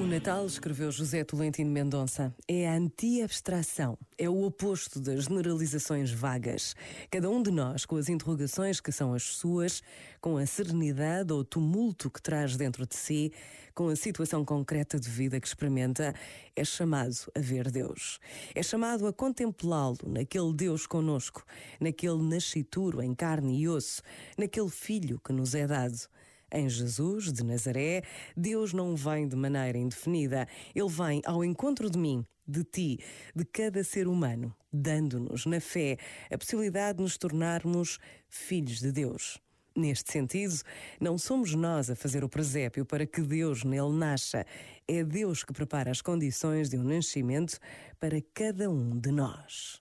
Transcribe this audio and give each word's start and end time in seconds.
O 0.00 0.06
Natal, 0.06 0.46
escreveu 0.46 0.90
José 0.90 1.22
Tolentino 1.24 1.70
Mendonça, 1.70 2.34
é 2.48 2.66
a 2.66 2.72
anti-abstração, 2.72 3.98
é 4.16 4.30
o 4.30 4.44
oposto 4.44 4.98
das 4.98 5.24
generalizações 5.24 6.10
vagas. 6.10 6.74
Cada 7.10 7.28
um 7.28 7.42
de 7.42 7.50
nós, 7.50 7.84
com 7.84 7.96
as 7.96 8.08
interrogações 8.08 8.80
que 8.80 8.90
são 8.90 9.12
as 9.12 9.24
suas, 9.24 9.82
com 10.18 10.38
a 10.38 10.46
serenidade 10.46 11.34
ou 11.34 11.44
tumulto 11.44 12.08
que 12.08 12.22
traz 12.22 12.56
dentro 12.56 12.86
de 12.86 12.96
si, 12.96 13.30
com 13.74 13.88
a 13.88 13.94
situação 13.94 14.42
concreta 14.42 14.98
de 14.98 15.10
vida 15.10 15.38
que 15.38 15.46
experimenta, 15.46 16.14
é 16.56 16.64
chamado 16.64 17.14
a 17.34 17.40
ver 17.40 17.70
Deus. 17.70 18.18
É 18.54 18.62
chamado 18.62 19.06
a 19.06 19.12
contemplá-lo 19.12 19.98
naquele 20.06 20.54
Deus 20.54 20.86
conosco, 20.86 21.44
naquele 21.78 22.22
nascituro 22.22 23.02
em 23.02 23.14
carne 23.14 23.60
e 23.60 23.68
osso, 23.68 24.00
naquele 24.38 24.70
filho 24.70 25.20
que 25.22 25.30
nos 25.30 25.54
é 25.54 25.66
dado. 25.66 26.08
Em 26.52 26.68
Jesus 26.68 27.32
de 27.32 27.44
Nazaré, 27.44 28.02
Deus 28.36 28.72
não 28.72 28.96
vem 28.96 29.28
de 29.28 29.36
maneira 29.36 29.78
indefinida. 29.78 30.48
Ele 30.74 30.88
vem 30.88 31.22
ao 31.24 31.44
encontro 31.44 31.88
de 31.88 31.98
mim, 31.98 32.24
de 32.46 32.64
ti, 32.64 32.98
de 33.34 33.44
cada 33.44 33.84
ser 33.84 34.08
humano, 34.08 34.54
dando-nos, 34.72 35.46
na 35.46 35.60
fé, 35.60 35.96
a 36.30 36.36
possibilidade 36.36 36.98
de 36.98 37.04
nos 37.04 37.16
tornarmos 37.16 37.98
filhos 38.28 38.80
de 38.80 38.90
Deus. 38.90 39.38
Neste 39.76 40.10
sentido, 40.12 40.54
não 41.00 41.16
somos 41.16 41.54
nós 41.54 41.88
a 41.88 41.94
fazer 41.94 42.24
o 42.24 42.28
presépio 42.28 42.84
para 42.84 43.06
que 43.06 43.20
Deus 43.20 43.62
nele 43.62 43.92
nasça. 43.92 44.44
É 44.86 45.04
Deus 45.04 45.44
que 45.44 45.52
prepara 45.52 45.90
as 45.90 46.02
condições 46.02 46.68
de 46.68 46.76
um 46.76 46.82
nascimento 46.82 47.58
para 48.00 48.20
cada 48.34 48.68
um 48.68 48.98
de 48.98 49.12
nós. 49.12 49.80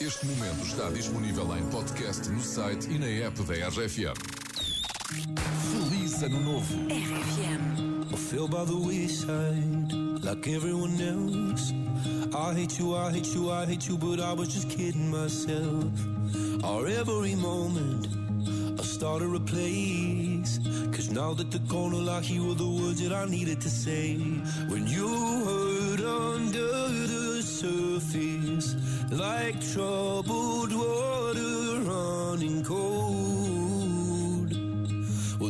Este 0.00 0.26
momento 0.26 0.62
está 0.62 0.90
disponível 0.90 1.56
em 1.56 1.68
podcast 1.70 2.28
no 2.28 2.42
site 2.42 2.86
e 2.90 2.98
na 2.98 3.06
app 3.06 3.42
da 3.44 3.54
RFM. 3.68 4.45
Feliz 5.06 6.22
Ano 6.24 6.40
Novo. 6.40 6.74
RFM. 6.88 8.12
I 8.12 8.16
feel 8.16 8.48
by 8.48 8.64
the 8.64 8.76
wayside, 8.76 9.92
like 10.24 10.48
everyone 10.48 11.00
else. 11.00 11.72
I 12.34 12.54
hate 12.54 12.78
you, 12.78 12.96
I 12.96 13.12
hate 13.12 13.32
you, 13.34 13.50
I 13.50 13.66
hate 13.66 13.88
you, 13.88 13.96
but 13.96 14.18
I 14.18 14.32
was 14.32 14.48
just 14.48 14.68
kidding 14.68 15.10
myself. 15.10 15.92
Our 16.64 16.88
every 16.88 17.36
moment, 17.36 18.08
I 18.80 18.82
started 18.82 19.32
a 19.32 19.40
place. 19.40 20.58
Cause 20.90 21.10
now 21.10 21.34
that 21.34 21.52
the 21.52 21.60
corner 21.70 21.98
lock, 21.98 22.24
here 22.24 22.42
were 22.42 22.54
the 22.54 22.66
words 22.66 23.00
that 23.02 23.12
I 23.12 23.26
needed 23.26 23.60
to 23.60 23.70
say. 23.70 24.16
When 24.68 24.88
you 24.88 25.08
hurt 25.44 26.00
under 26.00 26.88
the 27.12 27.42
surface, 27.42 28.74
like 29.12 29.60
troubled 29.72 30.72
water 30.72 31.80
running 31.90 32.64
cold. 32.64 33.55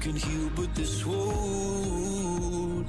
can 0.00 0.14
heal, 0.14 0.50
but 0.54 0.72
this 0.74 1.04
won't 1.04 2.88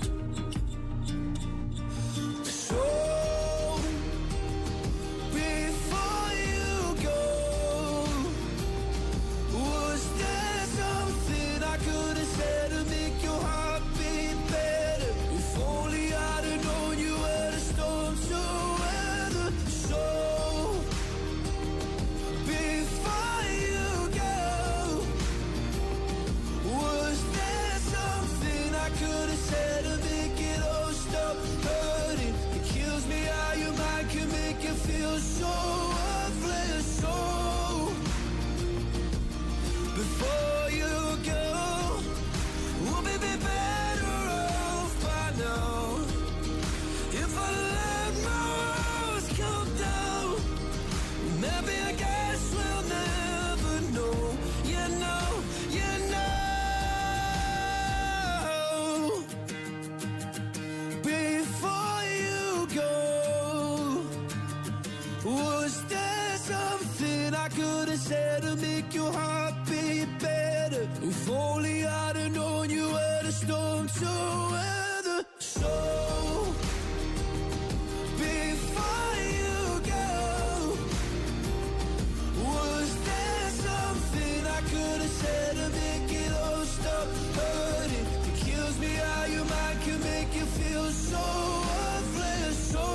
feel 90.79 90.91
so 90.91 91.26
worthless. 91.70 92.58
So 92.72 92.85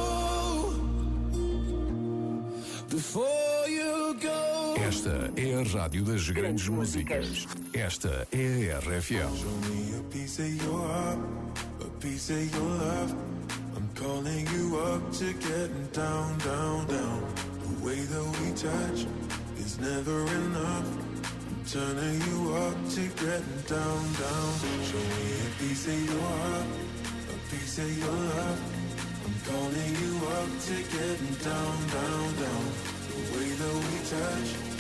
before 2.88 3.68
you 3.68 4.16
go. 4.20 4.74
Esta 4.76 5.30
é 5.36 5.54
a 5.54 5.62
Rádio 5.62 6.04
das 6.04 6.28
Grandes 6.30 6.68
Músicas. 6.68 7.46
Esta 7.72 8.26
é 8.32 8.72
a 8.72 8.78
RFM. 8.80 9.36
Show 9.36 9.50
me 9.68 9.94
a 9.98 10.02
piece 10.10 10.42
of 10.42 10.64
your 10.64 10.80
heart, 10.80 11.18
a 11.80 11.90
piece 12.00 12.30
of 12.30 12.54
your 12.54 12.70
love. 12.78 13.14
I'm 13.76 13.88
calling 13.94 14.46
you 14.52 14.76
up 14.78 15.10
to 15.18 15.32
getting 15.34 15.88
down, 15.92 16.38
down, 16.38 16.86
down. 16.86 17.22
The 17.62 17.84
way 17.84 18.00
that 18.00 18.24
we 18.40 18.52
touch 18.52 19.06
is 19.58 19.78
never 19.78 20.26
enough. 20.26 20.86
I'm 21.50 21.64
turning 21.66 22.20
you 22.28 22.54
up 22.54 22.76
to 22.94 23.02
getting 23.24 23.62
down, 23.66 24.02
down. 24.20 24.52
Show 24.84 25.04
me 25.16 25.26
a 25.40 25.50
piece 25.58 25.86
of 25.88 26.04
your 26.04 26.20
heart, 26.20 26.66
piece 27.54 27.78
of 27.78 27.98
your 27.98 28.10
love. 28.10 28.60
I'm 29.24 29.36
calling 29.46 29.94
you 30.02 30.14
up 30.38 30.50
to 30.66 30.76
getting 30.94 31.34
down, 31.42 31.76
down, 31.88 32.28
down. 32.42 32.64
The 33.08 33.18
way 33.32 33.48
that 33.60 33.74
we 33.84 33.94
touch 34.10 34.73